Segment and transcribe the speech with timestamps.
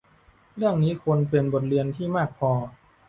[0.55, 2.51] เรื่องนี้ควรเป็นบทเรียนที่มากพอ